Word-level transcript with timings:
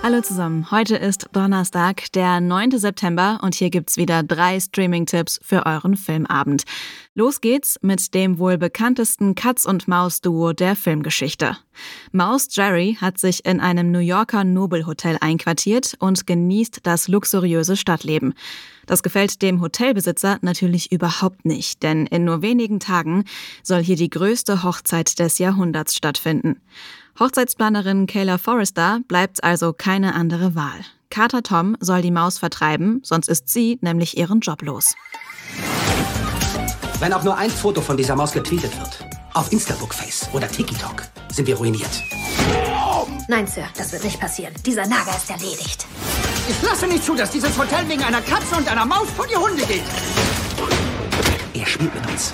Hallo 0.00 0.20
zusammen, 0.20 0.70
heute 0.70 0.96
ist 0.96 1.28
Donnerstag, 1.32 2.12
der 2.12 2.40
9. 2.40 2.78
September 2.78 3.40
und 3.42 3.56
hier 3.56 3.68
gibt's 3.68 3.96
wieder 3.96 4.22
drei 4.22 4.60
Streaming-Tipps 4.60 5.40
für 5.42 5.66
euren 5.66 5.96
Filmabend. 5.96 6.62
Los 7.14 7.40
geht's 7.40 7.78
mit 7.82 8.14
dem 8.14 8.38
wohl 8.38 8.58
bekanntesten 8.58 9.34
Katz- 9.34 9.66
und 9.66 9.88
Maus-Duo 9.88 10.52
der 10.52 10.76
Filmgeschichte. 10.76 11.56
Maus 12.12 12.46
Jerry 12.52 12.96
hat 13.00 13.18
sich 13.18 13.44
in 13.44 13.58
einem 13.58 13.90
New 13.90 13.98
Yorker 13.98 14.44
Nobelhotel 14.44 15.18
einquartiert 15.20 15.96
und 15.98 16.28
genießt 16.28 16.80
das 16.84 17.08
luxuriöse 17.08 17.76
Stadtleben. 17.76 18.34
Das 18.86 19.02
gefällt 19.02 19.42
dem 19.42 19.60
Hotelbesitzer 19.60 20.38
natürlich 20.40 20.92
überhaupt 20.92 21.44
nicht, 21.44 21.82
denn 21.82 22.06
in 22.06 22.24
nur 22.24 22.40
wenigen 22.40 22.80
Tagen 22.80 23.24
soll 23.62 23.82
hier 23.82 23.96
die 23.96 24.10
größte 24.10 24.62
Hochzeit 24.62 25.18
des 25.18 25.38
Jahrhunderts 25.38 25.96
stattfinden. 25.96 26.60
Hochzeitsplanerin 27.18 28.06
Kayla 28.06 28.38
Forrester 28.38 29.00
bleibt 29.08 29.42
also 29.42 29.72
keine 29.72 30.14
andere 30.14 30.54
Wahl. 30.54 30.84
Carter 31.10 31.42
Tom 31.42 31.76
soll 31.80 32.00
die 32.00 32.12
Maus 32.12 32.38
vertreiben, 32.38 33.00
sonst 33.02 33.28
ist 33.28 33.48
sie 33.48 33.76
nämlich 33.80 34.16
ihren 34.16 34.38
Job 34.38 34.62
los. 34.62 34.94
Wenn 37.00 37.12
auch 37.12 37.24
nur 37.24 37.36
ein 37.36 37.50
Foto 37.50 37.80
von 37.80 37.96
dieser 37.96 38.14
Maus 38.14 38.30
getweetet 38.30 38.78
wird, 38.78 39.04
auf 39.34 39.50
Instabookface 39.50 40.28
oder 40.32 40.46
TikTok, 40.46 41.02
sind 41.32 41.46
wir 41.48 41.56
ruiniert. 41.56 41.90
Nein, 43.26 43.48
Sir, 43.48 43.64
das 43.76 43.92
wird 43.92 44.04
nicht 44.04 44.20
passieren. 44.20 44.54
Dieser 44.64 44.86
Nager 44.86 45.16
ist 45.16 45.28
erledigt. 45.28 45.86
Ich 46.48 46.62
lasse 46.62 46.86
nicht 46.86 47.02
zu, 47.02 47.16
dass 47.16 47.30
dieses 47.30 47.58
Hotel 47.58 47.88
wegen 47.88 48.04
einer 48.04 48.20
Katze 48.20 48.54
und 48.56 48.70
einer 48.70 48.86
Maus 48.86 49.08
vor 49.16 49.26
die 49.26 49.36
Hunde 49.36 49.66
geht. 49.66 49.82
Er 51.52 51.66
spielt 51.66 51.92
mit 51.94 52.06
uns. 52.06 52.32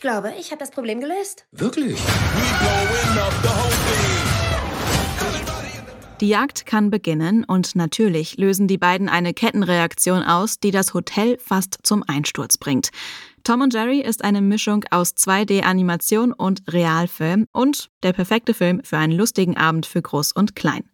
Ich 0.00 0.02
glaube, 0.02 0.32
ich 0.40 0.50
habe 0.50 0.58
das 0.58 0.70
Problem 0.70 0.98
gelöst. 0.98 1.44
Wirklich? 1.52 2.00
Die 6.22 6.28
Jagd 6.28 6.64
kann 6.64 6.88
beginnen 6.88 7.44
und 7.44 7.76
natürlich 7.76 8.38
lösen 8.38 8.66
die 8.66 8.78
beiden 8.78 9.10
eine 9.10 9.34
Kettenreaktion 9.34 10.22
aus, 10.22 10.58
die 10.58 10.70
das 10.70 10.94
Hotel 10.94 11.36
fast 11.36 11.80
zum 11.82 12.02
Einsturz 12.06 12.56
bringt. 12.56 12.88
Tom 13.44 13.60
und 13.60 13.74
Jerry 13.74 14.00
ist 14.00 14.24
eine 14.24 14.40
Mischung 14.40 14.86
aus 14.90 15.10
2D-Animation 15.10 16.32
und 16.32 16.62
Realfilm 16.66 17.44
und 17.52 17.90
der 18.02 18.14
perfekte 18.14 18.54
Film 18.54 18.82
für 18.82 18.96
einen 18.96 19.12
lustigen 19.12 19.58
Abend 19.58 19.84
für 19.84 20.00
Groß 20.00 20.32
und 20.32 20.56
Klein. 20.56 20.84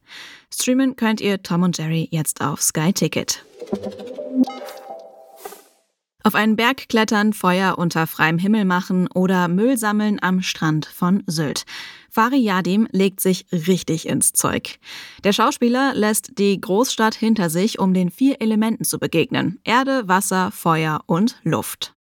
Streamen 0.53 0.97
könnt 0.97 1.21
ihr 1.21 1.45
Tom 1.45 1.63
und 1.63 1.79
Jerry 1.79 2.09
jetzt 2.11 2.41
auf 2.41 2.61
Sky 2.61 2.93
Ticket. 2.93 3.45
Auf 6.27 6.35
einen 6.35 6.57
Berg 6.57 6.89
klettern, 6.89 7.33
Feuer 7.33 7.79
unter 7.79 8.09
freiem 8.09 8.37
Himmel 8.37 8.65
machen 8.65 9.07
oder 9.15 9.47
Müll 9.47 9.79
sammeln 9.79 10.19
am 10.21 10.43
Strand 10.43 10.85
von 10.85 11.23
Sylt. 11.29 11.63
Fari 12.11 12.39
Yadim 12.39 12.89
legt 12.91 13.21
sich 13.21 13.47
richtig 13.53 14.09
ins 14.09 14.33
Zeug. 14.33 14.81
Der 15.23 15.33
Schauspieler 15.33 15.93
lässt 15.95 16.37
die 16.37 16.61
Großstadt 16.61 17.15
hinter 17.15 17.49
sich, 17.49 17.79
um 17.79 17.95
den 17.95 18.11
vier 18.11 18.41
Elementen 18.41 18.83
zu 18.83 18.99
begegnen. 18.99 19.61
Erde, 19.63 20.09
Wasser, 20.09 20.51
Feuer 20.51 21.01
und 21.07 21.39
Luft. 21.45 21.95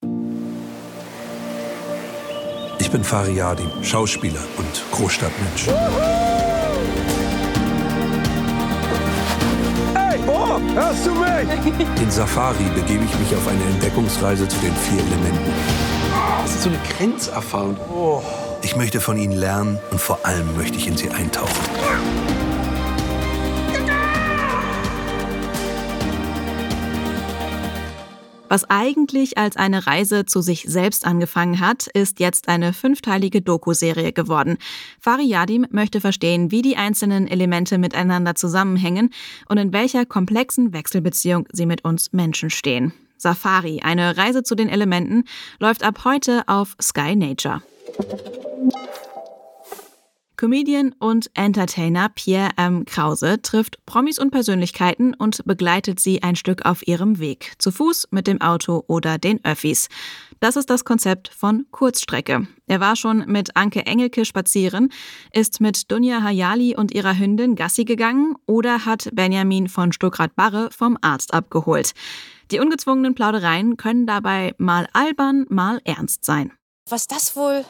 Ich 2.78 2.92
bin 2.92 3.02
Fari 3.02 3.38
Yadim, 3.38 3.70
Schauspieler 3.82 4.46
und 4.56 4.84
Großstadtmensch. 4.92 5.66
Oh, 10.54 10.60
hörst 10.74 11.06
du 11.06 11.14
mich? 11.14 12.02
In 12.02 12.10
Safari 12.10 12.64
begebe 12.74 13.04
ich 13.04 13.18
mich 13.18 13.34
auf 13.34 13.48
eine 13.48 13.64
Entdeckungsreise 13.64 14.46
zu 14.46 14.58
den 14.58 14.74
vier 14.74 14.98
Elementen. 14.98 15.50
Das 16.42 16.56
ist 16.56 16.62
so 16.64 16.68
eine 16.68 16.78
Grenzerfahrung. 16.94 17.76
Ich 18.60 18.76
möchte 18.76 19.00
von 19.00 19.16
ihnen 19.16 19.32
lernen 19.32 19.78
und 19.90 19.98
vor 19.98 20.18
allem 20.24 20.54
möchte 20.54 20.76
ich 20.76 20.86
in 20.86 20.96
sie 20.98 21.10
eintauchen. 21.10 22.51
Was 28.52 28.68
eigentlich 28.68 29.38
als 29.38 29.56
eine 29.56 29.86
Reise 29.86 30.26
zu 30.26 30.42
sich 30.42 30.66
selbst 30.68 31.06
angefangen 31.06 31.58
hat, 31.58 31.86
ist 31.86 32.20
jetzt 32.20 32.48
eine 32.48 32.74
fünfteilige 32.74 33.40
Doku-Serie 33.40 34.12
geworden. 34.12 34.58
Fari 35.00 35.24
Yadim 35.24 35.66
möchte 35.70 36.02
verstehen, 36.02 36.50
wie 36.50 36.60
die 36.60 36.76
einzelnen 36.76 37.26
Elemente 37.26 37.78
miteinander 37.78 38.34
zusammenhängen 38.34 39.08
und 39.48 39.56
in 39.56 39.72
welcher 39.72 40.04
komplexen 40.04 40.74
Wechselbeziehung 40.74 41.48
sie 41.50 41.64
mit 41.64 41.82
uns 41.86 42.12
Menschen 42.12 42.50
stehen. 42.50 42.92
Safari, 43.16 43.80
eine 43.82 44.18
Reise 44.18 44.42
zu 44.42 44.54
den 44.54 44.68
Elementen, 44.68 45.24
läuft 45.58 45.82
ab 45.82 46.04
heute 46.04 46.42
auf 46.46 46.76
Sky 46.78 47.16
Nature. 47.16 47.62
Comedian 50.42 50.92
und 50.98 51.30
Entertainer 51.34 52.08
Pierre 52.08 52.50
M. 52.56 52.84
Krause 52.84 53.40
trifft 53.42 53.78
Promis 53.86 54.18
und 54.18 54.32
Persönlichkeiten 54.32 55.14
und 55.14 55.44
begleitet 55.44 56.00
sie 56.00 56.24
ein 56.24 56.34
Stück 56.34 56.66
auf 56.66 56.84
ihrem 56.84 57.20
Weg, 57.20 57.52
zu 57.58 57.70
Fuß, 57.70 58.08
mit 58.10 58.26
dem 58.26 58.40
Auto 58.40 58.82
oder 58.88 59.18
den 59.18 59.38
Öffis. 59.44 59.86
Das 60.40 60.56
ist 60.56 60.68
das 60.68 60.84
Konzept 60.84 61.28
von 61.28 61.66
Kurzstrecke. 61.70 62.48
Er 62.66 62.80
war 62.80 62.96
schon 62.96 63.18
mit 63.28 63.56
Anke 63.56 63.86
Engelke 63.86 64.24
spazieren, 64.24 64.92
ist 65.32 65.60
mit 65.60 65.92
Dunja 65.92 66.24
Hayali 66.24 66.74
und 66.74 66.90
ihrer 66.92 67.16
Hündin 67.16 67.54
Gassi 67.54 67.84
gegangen 67.84 68.34
oder 68.44 68.84
hat 68.84 69.10
Benjamin 69.12 69.68
von 69.68 69.92
Stuckrad-Barre 69.92 70.70
vom 70.76 70.98
Arzt 71.02 71.34
abgeholt. 71.34 71.92
Die 72.50 72.58
ungezwungenen 72.58 73.14
Plaudereien 73.14 73.76
können 73.76 74.08
dabei 74.08 74.56
mal 74.58 74.88
albern, 74.92 75.46
mal 75.50 75.80
ernst 75.84 76.24
sein. 76.24 76.50
Was 76.88 77.06
das 77.06 77.36
wohl 77.36 77.64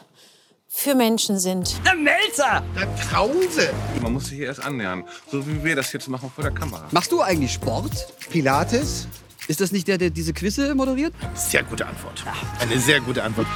für 0.75 0.95
Menschen 0.95 1.39
sind. 1.39 1.75
Der 1.85 1.95
Melzer! 1.95 2.63
Der 2.75 2.87
Krause. 3.07 3.69
Man 4.01 4.13
muss 4.13 4.25
sich 4.25 4.37
hier 4.39 4.47
erst 4.47 4.65
annähern, 4.65 5.03
so 5.31 5.45
wie 5.47 5.63
wir 5.63 5.75
das 5.75 5.93
jetzt 5.93 6.09
machen 6.09 6.31
vor 6.33 6.43
der 6.43 6.51
Kamera. 6.51 6.83
Machst 6.91 7.11
du 7.11 7.21
eigentlich 7.21 7.53
Sport? 7.53 7.91
Pilates? 8.29 9.07
Ist 9.47 9.61
das 9.61 9.71
nicht 9.71 9.87
der, 9.87 9.97
der 9.97 10.09
diese 10.09 10.33
Quizze 10.33 10.73
moderiert? 10.73 11.13
Sehr 11.35 11.63
gute 11.63 11.85
Antwort. 11.85 12.23
Eine 12.59 12.79
sehr 12.79 12.99
gute 12.99 13.23
Antwort. 13.23 13.47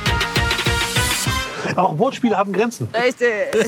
Auch 1.76 1.98
Wortspiele 1.98 2.38
haben 2.38 2.54
Grenzen. 2.54 2.88
Richtig. 2.94 3.28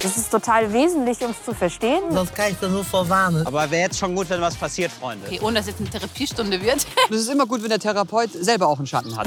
Das 0.00 0.16
ist 0.16 0.30
total 0.30 0.72
wesentlich, 0.72 1.18
um 1.22 1.32
es 1.32 1.44
zu 1.44 1.52
verstehen. 1.52 2.00
Sonst 2.12 2.32
kann 2.32 2.52
ich 2.52 2.56
da 2.60 2.68
nur 2.68 2.84
vorwarnen. 2.84 3.44
Aber 3.44 3.68
wäre 3.72 3.82
jetzt 3.82 3.98
schon 3.98 4.14
gut, 4.14 4.30
wenn 4.30 4.40
was 4.40 4.54
passiert, 4.54 4.92
Freunde. 4.92 5.26
Okay, 5.26 5.40
ohne 5.42 5.58
dass 5.58 5.66
jetzt 5.66 5.80
eine 5.80 5.90
Therapiestunde 5.90 6.62
wird. 6.62 6.86
Es 7.10 7.22
ist 7.22 7.28
immer 7.28 7.44
gut, 7.44 7.60
wenn 7.62 7.70
der 7.70 7.80
Therapeut 7.80 8.30
selber 8.32 8.68
auch 8.68 8.78
einen 8.78 8.86
Schatten 8.86 9.16
hat. 9.16 9.26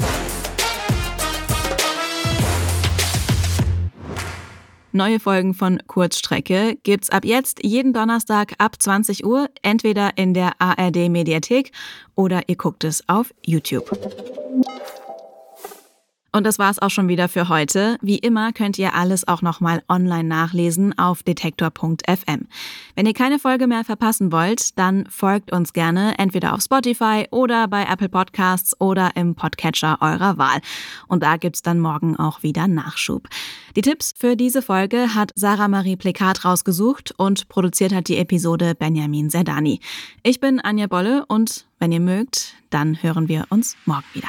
Neue 4.92 5.20
Folgen 5.20 5.54
von 5.54 5.80
Kurzstrecke 5.86 6.76
gibt's 6.82 7.10
ab 7.10 7.24
jetzt 7.24 7.64
jeden 7.64 7.92
Donnerstag 7.92 8.54
ab 8.58 8.74
20 8.76 9.24
Uhr, 9.24 9.48
entweder 9.62 10.18
in 10.18 10.34
der 10.34 10.52
ARD 10.58 11.08
Mediathek 11.08 11.70
oder 12.16 12.48
ihr 12.48 12.56
guckt 12.56 12.82
es 12.82 13.08
auf 13.08 13.32
YouTube. 13.46 13.88
Und 16.32 16.44
das 16.44 16.58
war's 16.58 16.78
auch 16.78 16.90
schon 16.90 17.08
wieder 17.08 17.28
für 17.28 17.48
heute. 17.48 17.96
Wie 18.02 18.18
immer 18.18 18.52
könnt 18.52 18.78
ihr 18.78 18.94
alles 18.94 19.26
auch 19.26 19.42
nochmal 19.42 19.82
online 19.88 20.28
nachlesen 20.28 20.96
auf 20.96 21.22
detektor.fm. 21.22 22.46
Wenn 22.94 23.06
ihr 23.06 23.14
keine 23.14 23.38
Folge 23.38 23.66
mehr 23.66 23.84
verpassen 23.84 24.30
wollt, 24.30 24.78
dann 24.78 25.06
folgt 25.08 25.52
uns 25.52 25.72
gerne 25.72 26.18
entweder 26.18 26.54
auf 26.54 26.62
Spotify 26.62 27.26
oder 27.30 27.66
bei 27.66 27.82
Apple 27.82 28.08
Podcasts 28.08 28.80
oder 28.80 29.10
im 29.16 29.34
Podcatcher 29.34 29.98
eurer 30.00 30.38
Wahl. 30.38 30.60
Und 31.08 31.22
da 31.22 31.36
gibt's 31.36 31.62
dann 31.62 31.80
morgen 31.80 32.16
auch 32.16 32.42
wieder 32.42 32.68
Nachschub. 32.68 33.28
Die 33.74 33.82
Tipps 33.82 34.14
für 34.16 34.36
diese 34.36 34.62
Folge 34.62 35.14
hat 35.14 35.32
Sarah 35.34 35.68
Marie 35.68 35.96
Plekat 35.96 36.44
rausgesucht 36.44 37.12
und 37.16 37.48
produziert 37.48 37.92
hat 37.92 38.08
die 38.08 38.18
Episode 38.18 38.74
Benjamin 38.74 39.30
Zerdani. 39.30 39.80
Ich 40.22 40.38
bin 40.38 40.60
Anja 40.60 40.86
Bolle 40.86 41.24
und 41.26 41.66
wenn 41.78 41.92
ihr 41.92 42.00
mögt, 42.00 42.54
dann 42.70 43.02
hören 43.02 43.28
wir 43.28 43.46
uns 43.50 43.76
morgen 43.86 44.04
wieder. 44.12 44.28